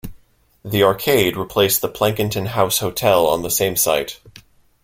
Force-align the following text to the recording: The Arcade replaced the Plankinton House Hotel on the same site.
The 0.65 0.81
Arcade 0.81 1.37
replaced 1.37 1.81
the 1.81 1.87
Plankinton 1.87 2.47
House 2.47 2.79
Hotel 2.79 3.27
on 3.27 3.43
the 3.43 3.51
same 3.51 3.75
site. 3.75 4.19